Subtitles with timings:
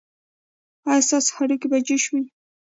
[0.89, 2.21] ایا ستاسو هګۍ به جوش وي؟